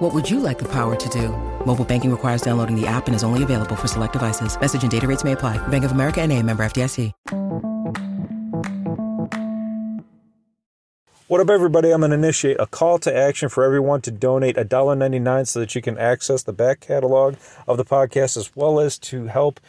[0.00, 1.28] What would you like the power to do?
[1.66, 4.58] Mobile banking requires downloading the app and is only available for select devices.
[4.58, 5.58] Message and data rates may apply.
[5.68, 7.12] Bank of America and a member FDIC.
[11.28, 11.92] What up, everybody?
[11.92, 15.74] I'm going to initiate a call to action for everyone to donate $1.99 so that
[15.74, 17.36] you can access the back catalog
[17.68, 19.60] of the podcast as well as to help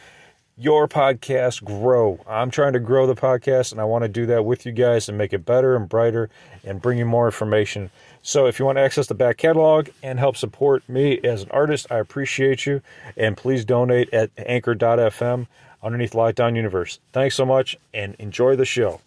[0.56, 2.20] your podcast grow.
[2.28, 5.08] I'm trying to grow the podcast and I want to do that with you guys
[5.08, 6.30] and make it better and brighter
[6.64, 7.90] and bring you more information.
[8.22, 11.50] So if you want to access the back catalog and help support me as an
[11.50, 12.82] artist, I appreciate you.
[13.16, 15.46] And please donate at anchor.fm
[15.82, 17.00] underneath Lockdown Universe.
[17.12, 19.00] Thanks so much and enjoy the show.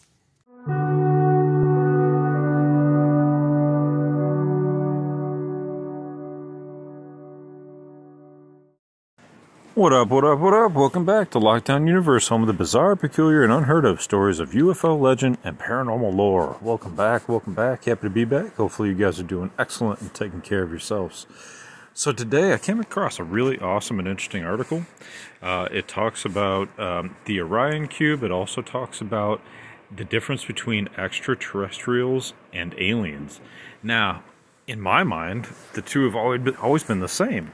[9.76, 10.72] What up, what up, what up?
[10.72, 14.52] Welcome back to Lockdown Universe, home of the bizarre, peculiar, and unheard of stories of
[14.52, 16.56] UFO legend and paranormal lore.
[16.62, 17.84] Welcome back, welcome back.
[17.84, 18.56] Happy to be back.
[18.56, 21.28] Hopefully, you guys are doing excellent and taking care of yourselves.
[21.94, 24.86] So, today I came across a really awesome and interesting article.
[25.42, 29.42] Uh, it talks about um, the Orion Cube, it also talks about
[29.94, 33.42] the difference between extraterrestrials and aliens.
[33.84, 34.24] Now,
[34.68, 37.52] in my mind, the two have always been, always been the same.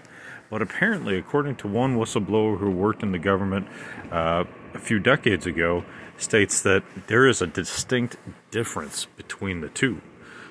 [0.51, 3.67] But apparently, according to one whistleblower who worked in the government
[4.11, 5.85] uh, a few decades ago,
[6.17, 8.17] states that there is a distinct
[8.51, 10.01] difference between the two.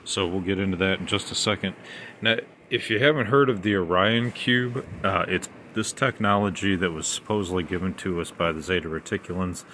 [0.05, 1.77] So we'll get into that in just a second.
[2.23, 2.39] Now,
[2.71, 7.63] if you haven't heard of the Orion Cube, uh, it's this technology that was supposedly
[7.63, 9.65] given to us by the Zeta Reticulans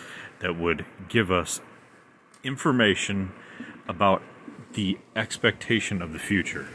[0.40, 1.60] that would give us
[2.42, 3.32] information
[3.88, 4.22] about
[4.72, 6.66] the expectation of the future.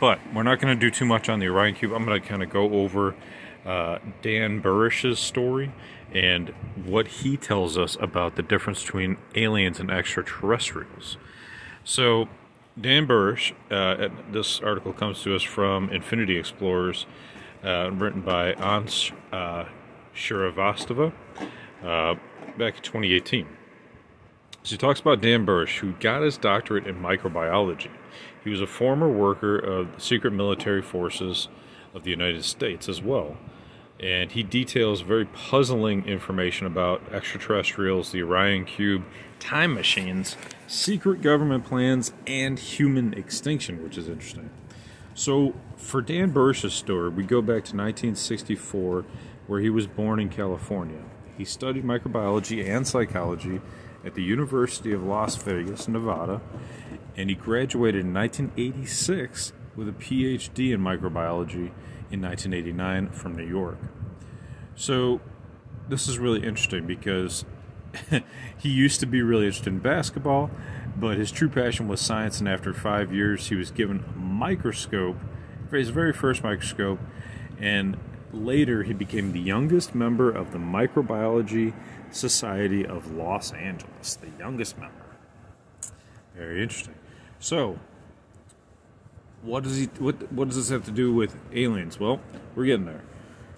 [0.00, 1.92] But we're not going to do too much on the Orion Cube.
[1.92, 3.14] I'm going to kind of go over
[3.64, 5.72] uh, Dan Burisch's story
[6.12, 6.50] and
[6.84, 11.16] what he tells us about the difference between aliens and extraterrestrials.
[11.84, 12.28] So,
[12.80, 17.06] Dan Burisch, uh, this article comes to us from Infinity Explorers,
[17.64, 19.64] uh, written by Ansh uh,
[20.14, 21.12] Shrivastava
[21.82, 22.14] uh,
[22.58, 23.46] back in 2018.
[24.62, 27.90] So he talks about Dan Burisch, who got his doctorate in microbiology.
[28.44, 31.48] He was a former worker of the secret military forces
[31.94, 33.36] of the United States as well.
[34.00, 39.04] And he details very puzzling information about extraterrestrials, the Orion Cube,
[39.38, 40.36] time machines,
[40.66, 44.50] secret government plans, and human extinction, which is interesting.
[45.14, 49.04] So, for Dan Burisch's story, we go back to 1964,
[49.46, 51.02] where he was born in California.
[51.36, 53.60] He studied microbiology and psychology
[54.04, 56.40] at the University of Las Vegas, Nevada,
[57.16, 61.70] and he graduated in 1986 with a PhD in microbiology
[62.10, 63.78] in 1989 from New York.
[64.74, 65.20] So,
[65.88, 67.44] this is really interesting because
[68.58, 70.50] he used to be really interested in basketball,
[70.96, 75.16] but his true passion was science, and after five years, he was given a microscope
[75.78, 76.98] his very first microscope,
[77.58, 77.96] and
[78.32, 81.74] later he became the youngest member of the Microbiology
[82.10, 84.94] Society of Los Angeles, the youngest member.
[86.36, 86.94] Very interesting.
[87.42, 87.76] So,
[89.42, 91.98] what does he what what does this have to do with aliens?
[91.98, 92.20] Well,
[92.54, 93.02] we're getting there.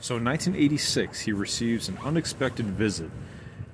[0.00, 3.10] So in 1986, he receives an unexpected visit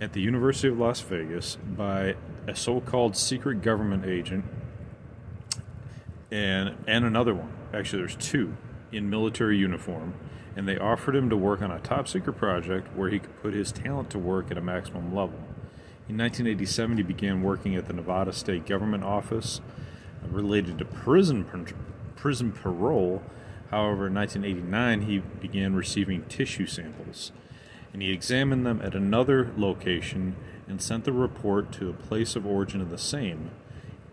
[0.01, 2.17] at the University of Las Vegas by
[2.49, 4.45] a so-called secret government agent
[6.33, 7.53] and and another one.
[7.73, 8.57] Actually, there's two
[8.91, 10.15] in military uniform,
[10.57, 13.55] and they offered him to work on a top secret project where he could put
[13.55, 15.39] his talent to work at a maximum level.
[16.09, 19.61] In 1987, he began working at the Nevada State Government Office
[20.29, 21.45] related to prison
[22.17, 23.23] prison parole.
[23.71, 27.33] However, in 1989, he began receiving tissue samples,
[27.93, 30.37] and he examined them at another location
[30.69, 33.51] and sent the report to a place of origin of the same.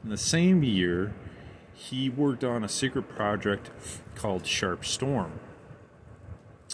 [0.04, 1.14] In the same year,
[1.74, 3.70] he worked on a secret project
[4.16, 5.40] called Sharp Storm.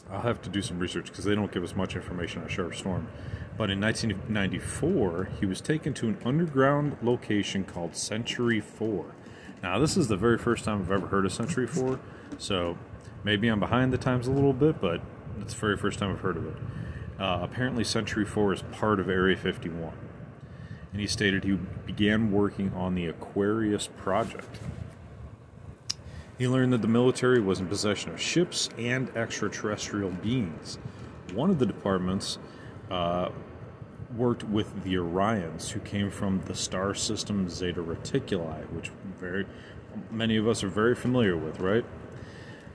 [0.10, 2.76] I'll have to do some research because they don't give us much information on Sharp
[2.76, 3.08] Storm.
[3.58, 9.06] But in 1994, he was taken to an underground location called Century 4.
[9.64, 11.98] Now, this is the very first time I've ever heard of Century 4,
[12.38, 12.78] so
[13.24, 15.00] maybe I'm behind the times a little bit, but
[15.40, 16.58] it's the very first time I've heard of it.
[17.18, 19.94] Uh, apparently, Century 4 is part of Area 51.
[20.92, 21.54] And he stated he
[21.86, 24.60] began working on the Aquarius project.
[26.38, 30.78] He learned that the military was in possession of ships and extraterrestrial beings.
[31.34, 32.38] One of the departments
[32.92, 33.30] uh,
[34.16, 39.46] worked with the Orions, who came from the star system Zeta Reticuli, which very
[40.12, 41.86] many of us are very familiar with, right?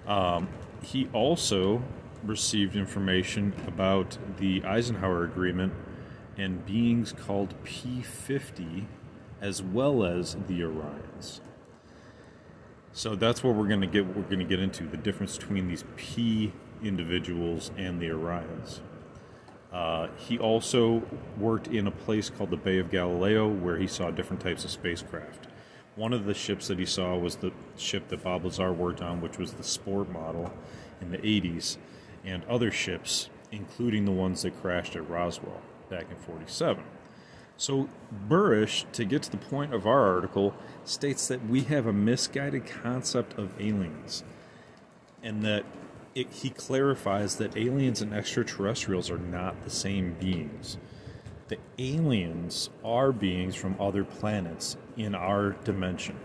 [0.07, 0.49] Um,
[0.83, 1.83] he also
[2.25, 5.73] received information about the Eisenhower Agreement
[6.37, 8.87] and beings called P50,
[9.41, 11.41] as well as the Orions.
[12.93, 14.07] So that's what we're going to get.
[14.07, 16.53] We're going to get into the difference between these P
[16.83, 18.81] individuals and the Orions.
[19.73, 21.03] Uh, he also
[21.39, 24.71] worked in a place called the Bay of Galileo, where he saw different types of
[24.71, 25.47] spacecraft.
[25.95, 29.21] One of the ships that he saw was the ship that Bob Lazar worked on,
[29.21, 30.53] which was the Sport model
[31.01, 31.77] in the 80s,
[32.25, 35.61] and other ships, including the ones that crashed at Roswell
[35.91, 36.83] back in 47.
[37.57, 37.89] So,
[38.29, 40.55] Burisch, to get to the point of our article,
[40.85, 44.23] states that we have a misguided concept of aliens,
[45.23, 45.65] and that
[46.19, 50.79] it, he clarifies that aliens and extraterrestrials are not the same beings.
[51.49, 56.17] The aliens are beings from other planets in our dimension.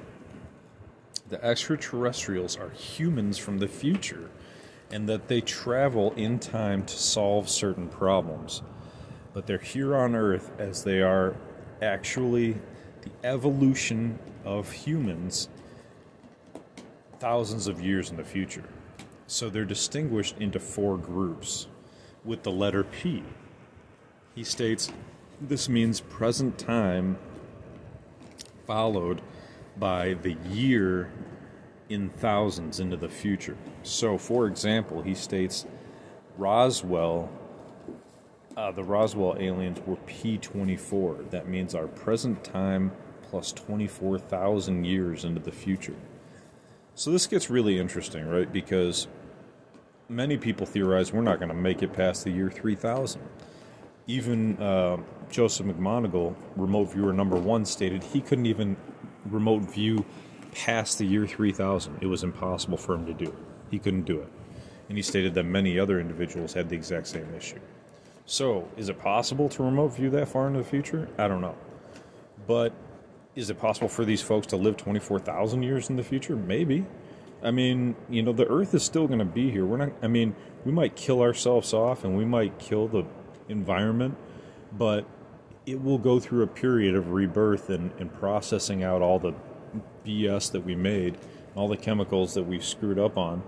[1.29, 4.29] The extraterrestrials are humans from the future,
[4.91, 8.61] and that they travel in time to solve certain problems
[9.33, 11.35] but they're here on Earth as they are
[11.81, 12.53] actually
[13.01, 15.49] the evolution of humans
[17.19, 18.63] thousands of years in the future.
[19.27, 21.67] So they're distinguished into four groups
[22.23, 23.23] with the letter P.
[24.35, 24.91] He states
[25.41, 27.17] this means present time
[28.65, 29.21] followed
[29.77, 31.11] by the year
[31.89, 33.57] in thousands into the future.
[33.83, 35.65] So, for example, he states
[36.37, 37.29] Roswell
[38.55, 41.31] uh, the Roswell aliens were P24.
[41.31, 42.91] That means our present time
[43.23, 45.95] plus 24,000 years into the future.
[46.95, 48.51] So this gets really interesting, right?
[48.51, 49.07] Because
[50.09, 53.21] many people theorize we're not going to make it past the year 3000.
[54.05, 54.97] Even uh,
[55.31, 58.77] Joseph McMoneagle, remote viewer number one, stated he couldn't even
[59.25, 60.05] remote view
[60.51, 61.97] past the year 3000.
[62.01, 63.35] It was impossible for him to do.
[63.71, 64.29] He couldn't do it.
[64.89, 67.59] And he stated that many other individuals had the exact same issue.
[68.25, 71.09] So, is it possible to remote view that far into the future?
[71.17, 71.55] I don't know.
[72.45, 72.73] But
[73.35, 76.35] is it possible for these folks to live 24,000 years in the future?
[76.35, 76.85] Maybe.
[77.41, 79.65] I mean, you know, the earth is still going to be here.
[79.65, 80.35] We're not, I mean,
[80.65, 83.06] we might kill ourselves off and we might kill the
[83.50, 84.15] environment,
[84.71, 85.06] but
[85.65, 89.33] it will go through a period of rebirth and, and processing out all the
[90.06, 91.18] BS that we made,
[91.56, 93.44] all the chemicals that we screwed up on,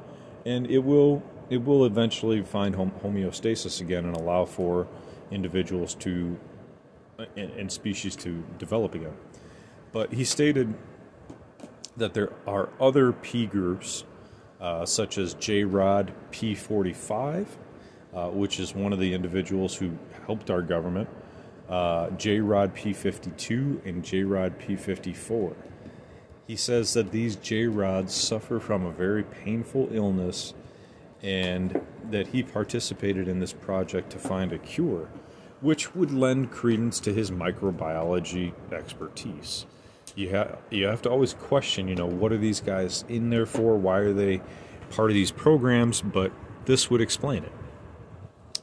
[0.46, 4.88] and it will it will eventually find homeostasis again and allow for
[5.30, 6.40] individuals to
[7.20, 9.14] and, and species to develop again.
[9.96, 10.74] But he stated
[11.96, 14.04] that there are other P groups,
[14.60, 17.46] uh, such as J Rod P45,
[18.14, 21.08] uh, which is one of the individuals who helped our government,
[21.70, 25.56] uh, J Rod P52, and J Rod P54.
[26.46, 30.54] He says that these J Rods suffer from a very painful illness
[31.24, 31.80] and
[32.12, 35.08] that he participated in this project to find a cure,
[35.62, 39.66] which would lend credence to his microbiology expertise.
[40.16, 43.46] You, ha- you have to always question, you know, what are these guys in there
[43.46, 43.76] for?
[43.78, 44.42] Why are they
[44.92, 46.02] part of these programs?
[46.02, 46.32] But
[46.66, 47.52] this would explain it.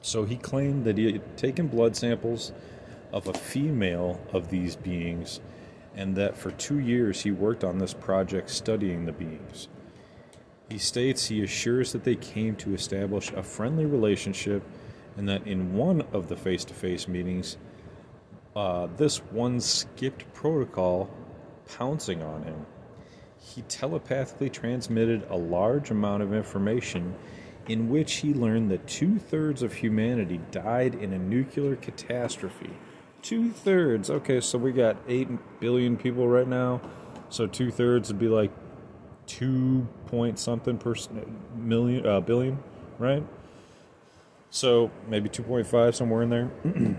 [0.00, 2.52] So he claimed that he had taken blood samples
[3.12, 5.40] of a female of these beings
[5.94, 9.68] and that for two years he worked on this project studying the beings.
[10.68, 14.62] He states he assures that they came to establish a friendly relationship
[15.16, 17.58] and that in one of the face to face meetings,
[18.56, 21.10] uh, this one skipped protocol
[21.76, 22.66] pouncing on him.
[23.38, 27.14] He telepathically transmitted a large amount of information
[27.68, 32.70] in which he learned that two thirds of humanity died in a nuclear catastrophe.
[33.20, 34.10] Two thirds.
[34.10, 36.80] Okay, so we got 8 billion people right now.
[37.28, 38.50] So two thirds would be like
[39.26, 40.94] two point something per
[41.56, 42.58] million uh, billion,
[42.98, 43.24] right?
[44.50, 46.50] So maybe 2.5 somewhere in there,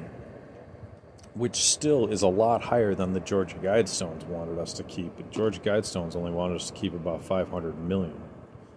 [1.35, 5.17] which still is a lot higher than the Georgia Guidestones wanted us to keep.
[5.17, 8.19] The Georgia Guidestones only wanted us to keep about 500 million.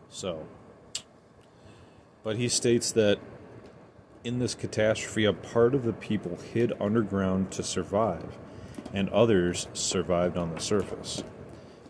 [0.08, 0.46] So,
[2.22, 3.18] but he states that
[4.24, 8.36] in this catastrophe, a part of the people hid underground to survive,
[8.92, 11.22] and others survived on the surface.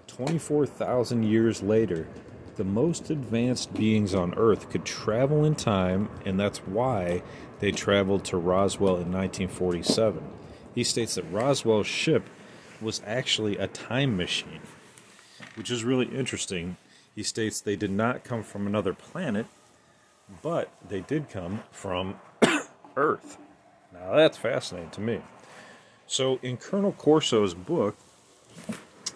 [0.09, 2.09] 24,000 years later,
[2.57, 7.23] the most advanced beings on Earth could travel in time, and that's why
[7.61, 10.23] they traveled to Roswell in 1947.
[10.77, 12.29] He states that Roswell's ship
[12.83, 14.61] was actually a time machine,
[15.57, 16.77] which is really interesting.
[17.15, 19.47] He states they did not come from another planet,
[20.43, 22.21] but they did come from
[22.97, 23.39] Earth.
[23.91, 25.23] Now that's fascinating to me.
[26.07, 27.97] So in Colonel Corso's book,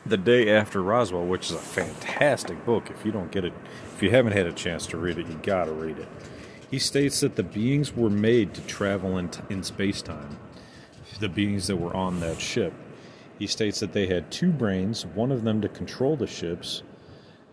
[0.07, 3.53] The Day After Roswell, which is a fantastic book, if you don't get it,
[3.95, 6.09] if you haven't had a chance to read it, you gotta read it.
[6.71, 10.39] He states that the beings were made to travel in, t- in space time.
[11.21, 12.73] The beings that were on that ship.
[13.39, 16.83] He states that they had two brains, one of them to control the ships,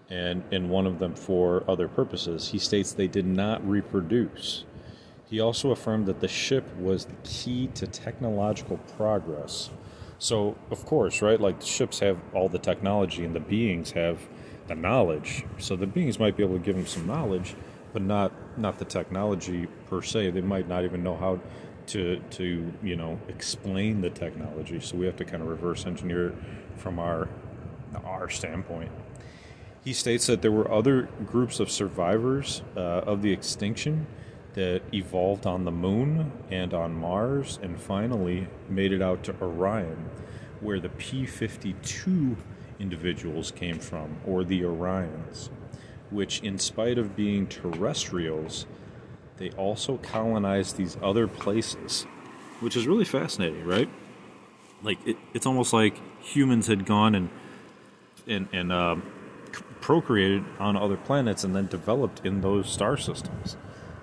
[0.09, 2.49] and, and one of them for other purposes.
[2.49, 4.65] He states they did not reproduce.
[5.29, 9.69] He also affirmed that the ship was the key to technological progress.
[10.19, 14.19] So, of course, right, like the ships have all the technology and the beings have
[14.67, 15.43] the knowledge.
[15.57, 17.55] So the beings might be able to give them some knowledge,
[17.93, 20.31] but not not the technology per se.
[20.31, 21.39] They might not even know how
[21.87, 24.79] to to you know explain the technology.
[24.79, 26.33] So we have to kind of reverse engineer
[26.75, 27.27] from our
[28.05, 28.91] our standpoint.
[29.83, 34.05] He states that there were other groups of survivors uh, of the extinction
[34.53, 40.09] that evolved on the moon and on Mars and finally made it out to Orion,
[40.59, 42.35] where the P 52
[42.79, 45.49] individuals came from, or the Orions,
[46.09, 48.65] which, in spite of being terrestrials,
[49.37, 52.03] they also colonized these other places,
[52.59, 53.89] which is really fascinating, right?
[54.83, 57.29] Like, it, it's almost like humans had gone and,
[58.27, 58.95] and, and uh,
[59.81, 63.57] procreated on other planets and then developed in those star systems.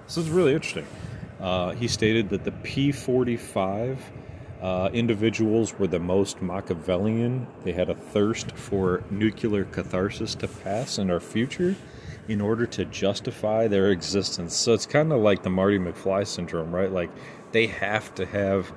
[0.06, 0.86] This is really interesting.
[1.40, 3.98] Uh, he stated that the P 45
[4.62, 7.46] uh, individuals were the most Machiavellian.
[7.64, 11.76] They had a thirst for nuclear catharsis to pass in our future
[12.28, 14.56] in order to justify their existence.
[14.56, 16.90] So it's kind of like the Marty McFly syndrome, right?
[16.90, 17.10] Like
[17.52, 18.72] they have to have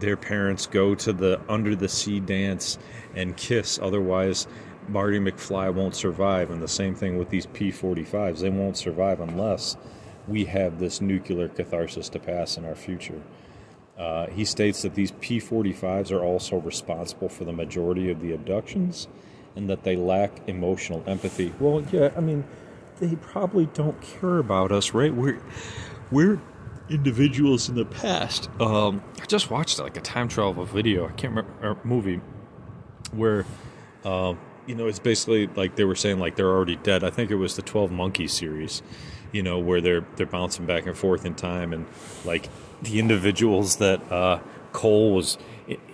[0.00, 2.78] their parents go to the under the sea dance
[3.14, 4.46] and kiss, otherwise,
[4.88, 6.50] Marty McFly won't survive.
[6.50, 9.76] And the same thing with these P 45s, they won't survive unless
[10.26, 13.20] we have this nuclear catharsis to pass in our future.
[13.98, 18.32] Uh, he states that these P 45s are also responsible for the majority of the
[18.32, 19.08] abductions
[19.56, 21.52] and that they lack emotional empathy.
[21.58, 22.44] Well, yeah, I mean,
[22.98, 25.14] they probably don't care about us, right?
[25.14, 25.40] We're,
[26.10, 26.40] we're
[26.88, 28.48] individuals in the past.
[28.60, 32.20] Um, I just watched like a time travel video, I can't remember, a movie
[33.12, 33.44] where.
[34.04, 34.34] Uh,
[34.68, 37.02] you know, it's basically like they were saying like they're already dead.
[37.02, 38.82] I think it was the Twelve Monkeys series,
[39.32, 41.86] you know, where they're they're bouncing back and forth in time, and
[42.26, 42.50] like
[42.82, 44.40] the individuals that uh,
[44.72, 45.38] Cole was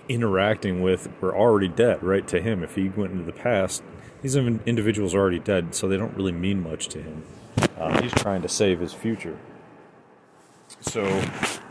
[0.09, 2.27] interacting with were already dead, right?
[2.27, 3.81] To him, if he went into the past,
[4.25, 7.23] these individuals are already dead, so they don't really mean much to him.
[7.77, 9.37] Uh, he's trying to save his future.
[10.81, 11.05] So,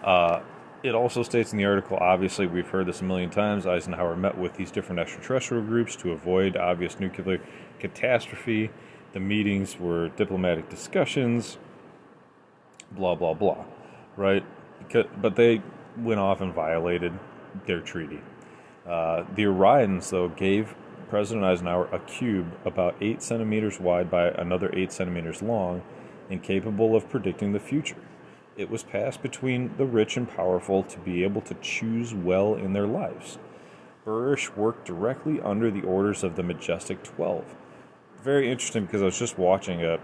[0.04, 0.40] uh,
[0.84, 4.38] it also states in the article obviously, we've heard this a million times Eisenhower met
[4.38, 7.40] with these different extraterrestrial groups to avoid obvious nuclear
[7.80, 8.70] catastrophe.
[9.14, 11.58] The meetings were diplomatic discussions,
[12.92, 13.64] blah, blah, blah,
[14.16, 14.44] right?
[15.20, 15.60] But they
[15.98, 17.14] went off and violated
[17.66, 18.20] their treaty.
[18.86, 20.76] Uh, the Orions, though, gave
[21.08, 25.82] President Eisenhower a cube about 8 centimeters wide by another 8 centimeters long
[26.30, 27.96] and capable of predicting the future.
[28.56, 32.72] It was passed between the rich and powerful to be able to choose well in
[32.72, 33.38] their lives.
[34.04, 37.54] Burisch worked directly under the orders of the Majestic Twelve.
[38.22, 39.98] Very interesting because I was just watching a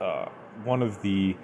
[0.00, 0.28] uh,
[0.64, 1.36] one of the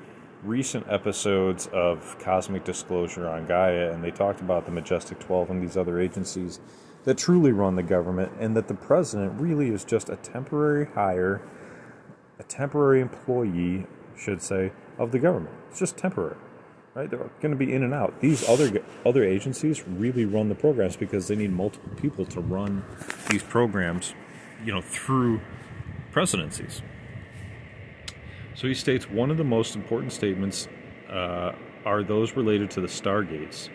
[0.44, 5.62] recent episodes of Cosmic Disclosure on Gaia, and they talked about the Majestic Twelve and
[5.62, 6.61] these other agencies
[7.04, 11.42] that truly run the government, and that the president really is just a temporary hire,
[12.38, 15.54] a temporary employee, should say, of the government.
[15.70, 16.37] It's just temporary,
[16.94, 17.11] right?
[17.11, 18.20] They're going to be in and out.
[18.20, 22.84] These other other agencies really run the programs because they need multiple people to run
[23.28, 24.14] these programs,
[24.64, 25.40] you know, through
[26.12, 26.82] presidencies.
[28.54, 30.68] So he states one of the most important statements
[31.11, 31.52] uh,
[31.84, 33.68] are those related to the stargates,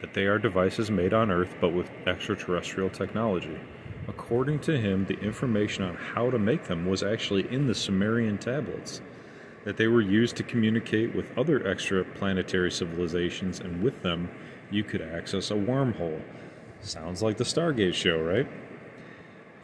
[0.00, 3.58] that they are devices made on Earth but with extraterrestrial technology.
[4.08, 8.38] According to him, the information on how to make them was actually in the Sumerian
[8.38, 9.00] tablets,
[9.64, 14.30] that they were used to communicate with other extraplanetary civilizations, and with them,
[14.70, 16.22] you could access a wormhole.
[16.80, 18.46] Sounds like the Stargate show, right?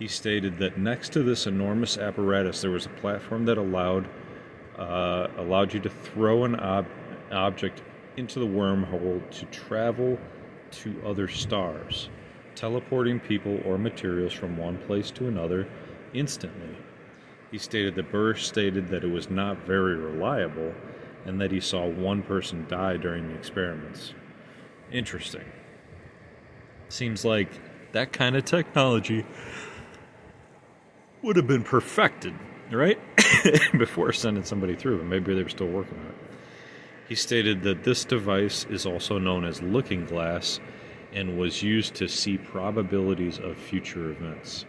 [0.00, 4.08] He stated that next to this enormous apparatus, there was a platform that allowed
[4.76, 6.86] uh, allowed you to throw an ob-
[7.30, 7.82] object
[8.16, 10.18] into the wormhole to travel
[10.70, 12.08] to other stars,
[12.54, 15.68] teleporting people or materials from one place to another
[16.14, 16.76] instantly.
[17.50, 20.74] He stated that Burisch stated that it was not very reliable
[21.26, 24.14] and that he saw one person die during the experiments.
[24.90, 25.44] Interesting.
[26.88, 27.48] Seems like
[27.92, 29.24] that kind of technology
[31.22, 32.34] would have been perfected,
[32.70, 32.98] right?
[33.78, 36.21] Before sending somebody through, maybe they were still working on it.
[37.12, 40.58] He stated that this device is also known as looking glass
[41.12, 44.64] and was used to see probabilities of future events.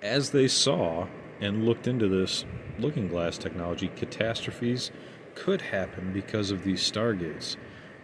[0.00, 1.08] As they saw
[1.42, 2.46] and looked into this
[2.78, 4.90] looking glass technology, catastrophes
[5.34, 7.58] could happen because of these stargates.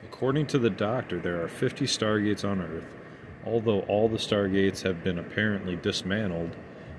[0.05, 2.99] According to the doctor, there are 50 stargates on Earth.
[3.47, 6.55] Although all the stargates have been apparently dismantled,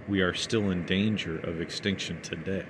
[0.08, 2.66] we are still in danger of extinction today.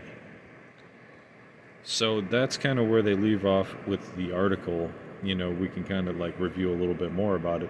[1.83, 4.91] So that's kind of where they leave off with the article.
[5.23, 7.69] You know, we can kind of like review a little bit more about it.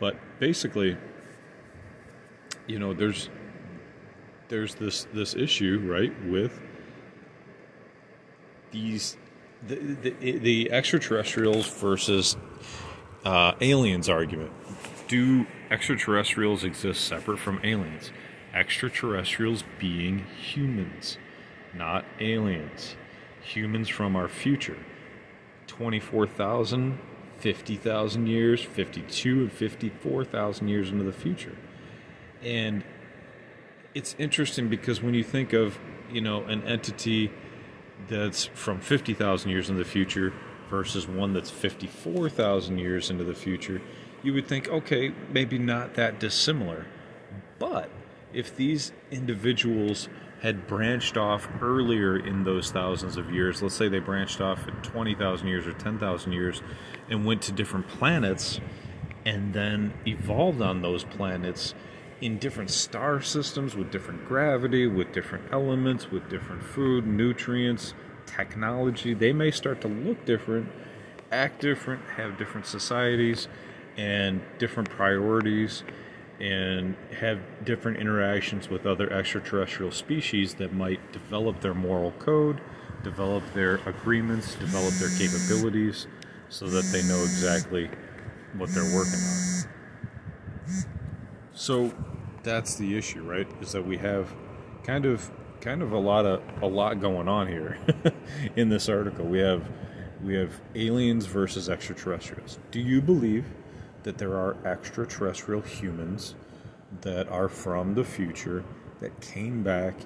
[0.00, 0.96] But basically,
[2.66, 3.30] you know, there's
[4.48, 6.60] there's this this issue, right, with
[8.70, 9.16] these
[9.66, 12.36] the the, the extraterrestrials versus
[13.24, 14.52] uh, aliens argument.
[15.08, 18.10] Do extraterrestrials exist separate from aliens?
[18.52, 21.18] Extraterrestrials being humans,
[21.74, 22.96] not aliens.
[23.46, 24.78] Humans from our future.
[25.66, 26.98] 24,000,
[27.38, 31.56] 50,000 years, 52 and 54,000 years into the future.
[32.42, 32.84] And
[33.94, 35.78] it's interesting because when you think of,
[36.10, 37.32] you know, an entity
[38.08, 40.32] that's from 50,000 years into the future
[40.68, 43.80] versus one that's 54,000 years into the future,
[44.22, 46.86] you would think, okay, maybe not that dissimilar.
[47.58, 47.90] But
[48.32, 50.08] if these individuals
[50.46, 54.84] had branched off earlier in those thousands of years, let's say they branched off at
[54.84, 56.62] 20,000 years or 10,000 years
[57.10, 58.60] and went to different planets
[59.24, 61.74] and then evolved on those planets
[62.20, 69.14] in different star systems with different gravity, with different elements, with different food, nutrients, technology,
[69.14, 70.68] they may start to look different,
[71.32, 73.48] act different, have different societies
[73.96, 75.82] and different priorities
[76.40, 82.60] and have different interactions with other extraterrestrial species that might develop their moral code,
[83.02, 86.06] develop their agreements, develop their capabilities
[86.48, 87.88] so that they know exactly
[88.56, 89.64] what they're working on.
[91.54, 91.92] So
[92.42, 93.48] that's the issue, right?
[93.60, 94.34] Is that we have
[94.84, 97.78] kind of kind of a lot of a lot going on here
[98.56, 99.24] in this article.
[99.24, 99.68] We have
[100.22, 102.58] we have aliens versus extraterrestrials.
[102.70, 103.46] Do you believe
[104.06, 106.36] that there are extraterrestrial humans
[107.00, 108.62] that are from the future
[109.00, 109.96] that came back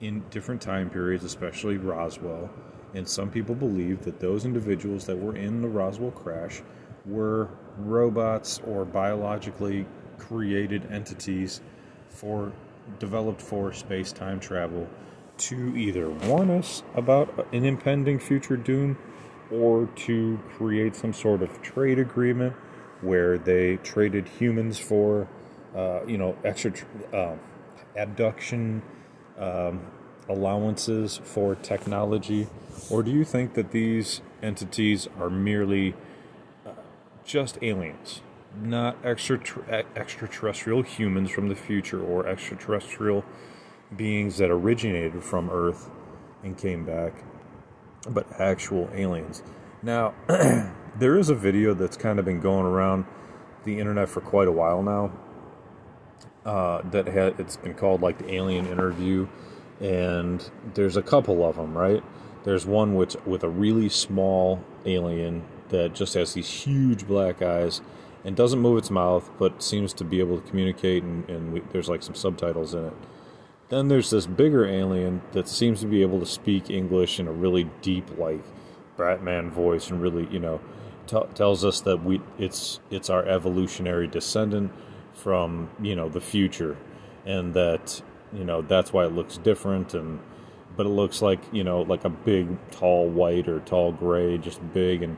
[0.00, 2.48] in different time periods, especially Roswell.
[2.94, 6.62] And some people believe that those individuals that were in the Roswell crash
[7.06, 9.84] were robots or biologically
[10.16, 11.60] created entities
[12.08, 12.52] for
[13.00, 14.88] developed for space time travel
[15.38, 18.96] to either warn us about an impending future doom
[19.50, 22.54] or to create some sort of trade agreement
[23.00, 25.28] where they traded humans for,
[25.74, 26.72] uh, you know, extra
[27.12, 27.36] uh,
[27.96, 28.82] abduction
[29.38, 29.80] um,
[30.28, 32.48] allowances for technology?
[32.90, 35.94] Or do you think that these entities are merely
[36.66, 36.70] uh,
[37.24, 38.22] just aliens,
[38.60, 39.40] not extra
[39.96, 43.24] extraterrestrial humans from the future or extraterrestrial
[43.96, 45.90] beings that originated from Earth
[46.42, 47.12] and came back,
[48.08, 49.42] but actual aliens?
[49.82, 50.14] Now,
[50.98, 53.04] there is a video that's kind of been going around
[53.64, 55.12] the internet for quite a while now.
[56.44, 59.28] Uh, that had it's been called like the alien interview,
[59.80, 62.02] and there's a couple of them, right?
[62.44, 67.82] There's one which with a really small alien that just has these huge black eyes
[68.24, 71.60] and doesn't move its mouth, but seems to be able to communicate, and, and we,
[71.72, 72.94] there's like some subtitles in it.
[73.68, 77.32] Then there's this bigger alien that seems to be able to speak English in a
[77.32, 78.42] really deep, like
[78.96, 80.60] Batman voice, and really, you know,
[81.08, 84.72] t- tells us that we it's it's our evolutionary descendant
[85.12, 86.76] from you know the future,
[87.26, 88.00] and that
[88.32, 90.20] you know that's why it looks different and
[90.76, 94.60] but it looks like you know like a big tall white or tall gray just
[94.72, 95.16] big and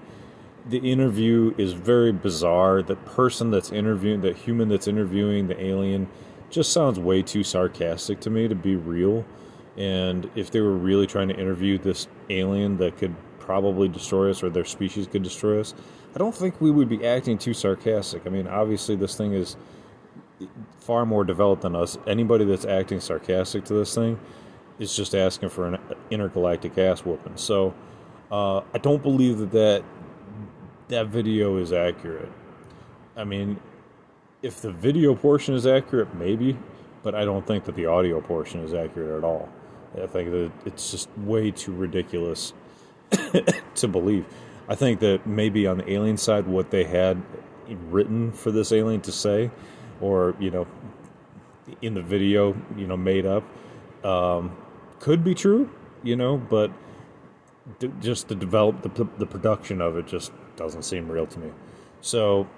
[0.69, 2.83] the interview is very bizarre.
[2.83, 6.09] The person that's interviewing the human that's interviewing the alien
[6.51, 9.25] just sounds way too sarcastic to me to be real
[9.77, 14.43] and if they were really trying to interview this alien that could probably destroy us
[14.43, 15.75] or their species could destroy us,
[16.15, 18.23] I don't think we would be acting too sarcastic.
[18.27, 19.57] I mean, obviously, this thing is
[20.79, 21.99] far more developed than us.
[22.07, 24.19] Anybody that's acting sarcastic to this thing
[24.79, 25.79] is just asking for an
[26.11, 27.37] intergalactic ass whooping.
[27.37, 27.75] So
[28.31, 29.85] uh, I don't believe that, that
[30.89, 32.31] that video is accurate.
[33.17, 33.61] I mean,
[34.43, 36.57] if the video portion is accurate, maybe,
[37.03, 39.49] but I don't think that the audio portion is accurate at all.
[40.01, 42.53] I think that it's just way too ridiculous
[43.75, 44.27] to believe.
[44.69, 47.21] I think that maybe on the alien side, what they had
[47.69, 49.51] written for this alien to say,
[50.01, 50.67] or you know,
[51.83, 53.45] in the video, you know, made up,
[54.05, 54.57] um,
[54.99, 55.71] could be true.
[56.03, 56.71] You know, but
[58.01, 61.51] just to develop the, the production of it just doesn't seem real to me.
[62.01, 62.49] So,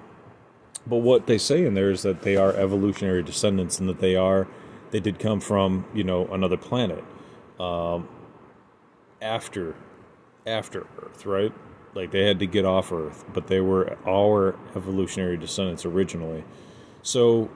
[0.86, 4.16] but what they say in there is that they are evolutionary descendants and that they
[4.16, 4.48] are,
[4.90, 7.04] they did come from, you know, another planet
[7.60, 8.08] um,
[9.20, 9.74] after,
[10.46, 11.52] after Earth, right?
[11.94, 16.44] Like they had to get off Earth, but they were our evolutionary descendants originally.
[17.02, 17.50] So,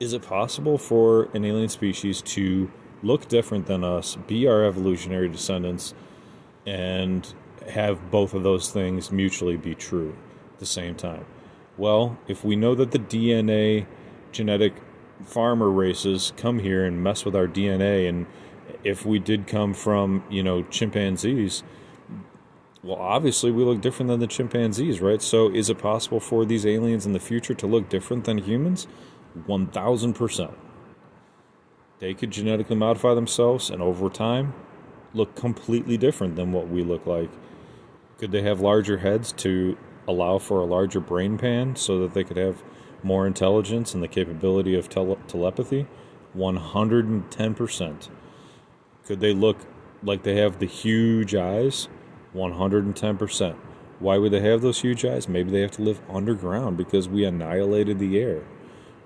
[0.00, 2.70] is it possible for an alien species to
[3.02, 5.94] look different than us, be our evolutionary descendants,
[6.66, 7.32] and
[7.70, 10.16] have both of those things mutually be true
[10.52, 11.24] at the same time?
[11.76, 13.86] Well, if we know that the DNA
[14.32, 14.74] genetic
[15.24, 18.26] farmer races come here and mess with our DNA, and
[18.84, 21.62] if we did come from, you know, chimpanzees,
[22.88, 25.20] well, obviously we look different than the chimpanzees, right?
[25.20, 28.86] So is it possible for these aliens in the future to look different than humans?
[29.46, 30.54] 1000%.
[31.98, 34.54] They could genetically modify themselves and over time
[35.12, 37.28] look completely different than what we look like.
[38.16, 42.24] Could they have larger heads to allow for a larger brain pan so that they
[42.24, 42.62] could have
[43.02, 45.86] more intelligence and the capability of tele- telepathy?
[46.34, 48.08] 110%.
[49.04, 49.58] Could they look
[50.02, 51.88] like they have the huge eyes?
[52.34, 53.56] 110%.
[53.98, 55.28] Why would they have those huge eyes?
[55.28, 58.44] Maybe they have to live underground because we annihilated the air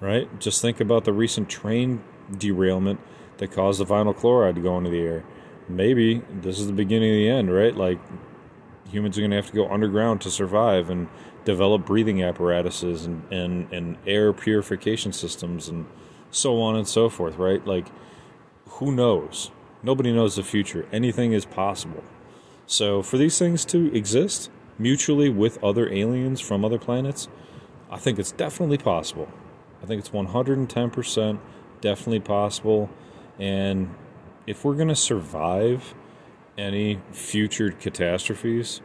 [0.03, 0.41] right?
[0.41, 2.03] Just think about the recent train
[2.37, 3.01] derailment
[3.39, 5.25] that caused the vinyl chloride to go into the air.
[5.69, 7.75] Maybe this is the beginning of the end, right?
[7.75, 8.01] Like
[8.91, 11.09] humans are going to have to go underground to survive and
[11.45, 15.87] develop breathing apparatuses and, and, and air purification systems and
[16.33, 17.65] so on and so forth, right?
[17.65, 17.87] Like,
[18.67, 19.53] who knows?
[19.85, 20.87] Nobody knows the future.
[20.93, 22.03] Anything is possible.
[22.67, 27.29] So, for these things to exist mutually with other aliens from other planets,
[27.91, 29.29] I think it's definitely possible.
[29.83, 31.39] I think it's 110%
[31.81, 32.89] definitely possible.
[33.39, 33.95] And
[34.47, 35.95] if we're going to survive
[36.57, 38.81] any future catastrophes,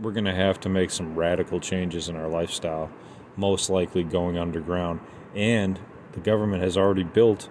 [0.00, 2.90] we're going to have to make some radical changes in our lifestyle,
[3.36, 5.00] most likely going underground.
[5.34, 5.78] And
[6.12, 7.48] the government has already built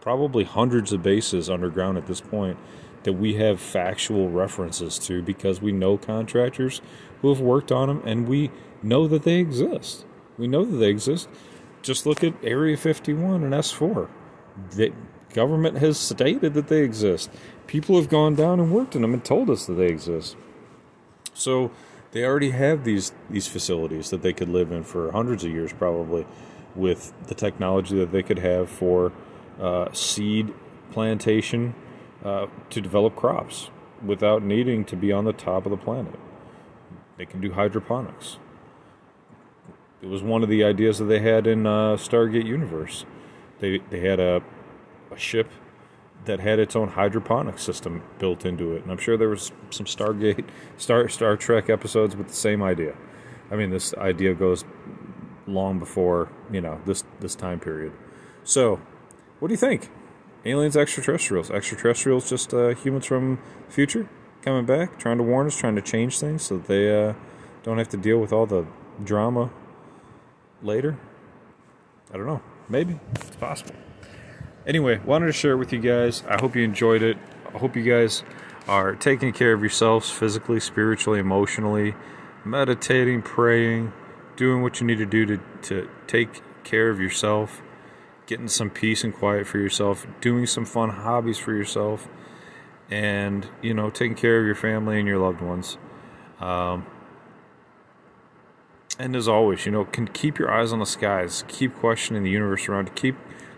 [0.00, 2.58] probably hundreds of bases underground at this point
[3.04, 6.80] that we have factual references to because we know contractors
[7.22, 8.50] who have worked on them and we
[8.82, 10.04] know that they exist.
[10.36, 11.28] We know that they exist
[11.82, 14.08] just look at Area 51 and S4.
[14.72, 14.92] The
[15.32, 17.30] government has stated that they exist.
[17.66, 20.36] People have gone down and worked in them and told us that they exist.
[21.34, 21.70] So
[22.12, 25.72] they already have these these facilities that they could live in for hundreds of years,
[25.72, 26.26] probably,
[26.74, 29.12] with the technology that they could have for
[29.60, 30.52] uh, seed
[30.90, 31.74] plantation
[32.28, 33.70] uh, to develop crops
[34.04, 36.14] without needing to be on the top of the planet.
[37.16, 38.38] They can do hydroponics.
[40.02, 43.04] It was one of the ideas that they had in uh, Stargate Universe.
[43.60, 44.42] They they had a
[45.10, 45.50] a ship
[46.26, 49.86] that had its own hydroponic system built into it, and I'm sure there was some
[49.86, 50.44] Stargate
[50.76, 52.94] Star Star Trek episodes with the same idea.
[53.50, 54.64] I mean, this idea goes
[55.46, 57.92] long before you know this this time period.
[58.44, 58.80] So,
[59.40, 59.90] what do you think?
[60.44, 64.08] Aliens, extraterrestrials, extraterrestrials, just uh, humans from future
[64.42, 67.14] coming back, trying to warn us, trying to change things so that they uh,
[67.62, 68.66] don't have to deal with all the
[69.04, 69.50] drama
[70.62, 70.96] later.
[72.12, 72.42] I don't know.
[72.68, 72.98] Maybe.
[73.14, 73.74] It's possible.
[74.66, 76.22] Anyway, wanted to share it with you guys.
[76.28, 77.16] I hope you enjoyed it.
[77.54, 78.22] I hope you guys
[78.68, 81.94] are taking care of yourselves physically, spiritually, emotionally,
[82.44, 83.92] meditating, praying,
[84.36, 87.62] doing what you need to do to, to take care of yourself,
[88.28, 92.06] getting some peace and quiet for yourself, doing some fun hobbies for yourself,
[92.90, 95.78] and, you know, taking care of your family and your loved ones.
[96.38, 96.86] Um,
[98.98, 102.30] and as always, you know, can keep your eyes on the skies, keep questioning the
[102.30, 103.16] universe around, keep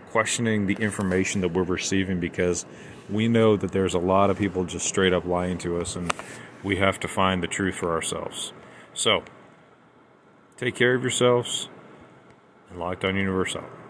[0.09, 2.65] questioning the information that we're receiving because
[3.09, 6.13] we know that there's a lot of people just straight up lying to us and
[6.63, 8.53] we have to find the truth for ourselves.
[8.93, 9.23] So,
[10.55, 11.67] take care of yourselves
[12.69, 13.80] and Lockdown Universe out.